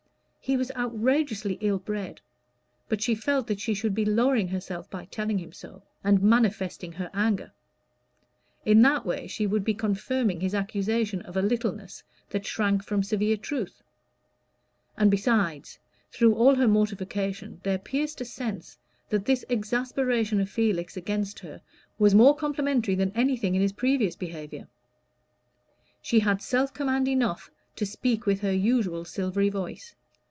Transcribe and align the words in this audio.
He 0.43 0.57
was 0.57 0.71
outrageously 0.75 1.59
ill 1.61 1.77
bred; 1.77 2.19
but 2.89 3.01
she 3.01 3.13
felt 3.15 3.45
that 3.47 3.59
she 3.61 3.73
should 3.75 3.93
be 3.95 4.03
lowering 4.03 4.47
herself 4.49 4.89
by 4.89 5.05
telling 5.05 5.37
him 5.37 5.53
so, 5.53 5.83
and 6.03 6.21
manifesting 6.21 6.91
her 6.93 7.09
anger; 7.13 7.53
in 8.65 8.81
that 8.81 9.05
way 9.05 9.27
she 9.27 9.45
would 9.47 9.63
be 9.63 9.75
confirming 9.75 10.41
his 10.41 10.53
accusation 10.55 11.21
of 11.21 11.37
a 11.37 11.41
littleness 11.43 12.03
that 12.31 12.45
shrank 12.45 12.83
from 12.83 13.01
severe 13.03 13.37
truth; 13.37 13.81
and, 14.97 15.09
besides, 15.11 15.77
through 16.11 16.33
all 16.33 16.55
her 16.55 16.67
mortification 16.67 17.61
there 17.63 17.77
pierced 17.77 18.19
a 18.19 18.25
sense 18.25 18.77
that 19.09 19.23
this 19.25 19.45
exasperation 19.47 20.41
of 20.41 20.49
Felix 20.49 20.97
against 20.97 21.39
her 21.39 21.61
was 21.99 22.13
more 22.15 22.35
complimentary 22.35 22.95
than 22.95 23.13
anything 23.15 23.53
in 23.55 23.61
his 23.61 23.71
previous 23.73 24.15
behavior. 24.17 24.67
She 26.01 26.19
had 26.19 26.41
self 26.41 26.73
command 26.73 27.07
enough 27.07 27.51
to 27.77 27.85
speak 27.85 28.25
with 28.25 28.41
her 28.41 28.51
usual 28.53 29.05
silvery 29.05 29.47
voice. 29.49 29.95